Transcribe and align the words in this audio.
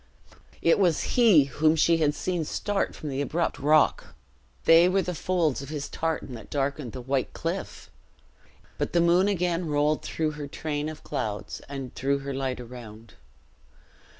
It 0.63 0.79
was 0.79 1.13
he 1.15 1.43
whom 1.43 1.75
she 1.75 1.97
had 1.97 2.15
seen 2.15 2.43
start 2.43 2.95
from 2.95 3.09
the 3.09 3.21
abrupt 3.21 3.59
rock! 3.59 4.15
They 4.65 4.89
were 4.89 5.03
the 5.03 5.13
folds 5.13 5.61
of 5.61 5.69
his 5.69 5.87
tartan 5.87 6.33
that 6.33 6.49
darkened 6.49 6.93
the 6.93 7.01
white 7.01 7.33
cliff! 7.33 7.91
But 8.79 8.93
the 8.93 8.99
moon 8.99 9.27
again 9.27 9.67
rolled 9.67 10.01
through 10.01 10.31
her 10.31 10.47
train 10.47 10.89
of 10.89 11.03
clouds 11.03 11.59
and 11.69 11.93
threw 11.93 12.17
her 12.17 12.33
light 12.33 12.59
around. 12.59 13.13